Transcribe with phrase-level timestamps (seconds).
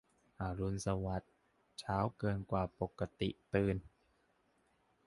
[0.39, 1.33] อรุณสวัสดิ์
[1.79, 3.77] เช้าเกินกว่าปกติตื่น